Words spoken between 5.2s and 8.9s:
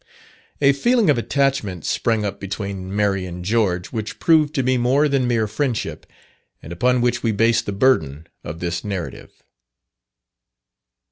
mere friendship, and upon which we base the burden of this